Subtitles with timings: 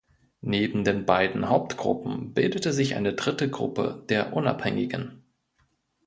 [0.41, 5.21] Neben den beiden Hauptgruppen bildete sich eine dritte Gruppe der „Unabhängigen“.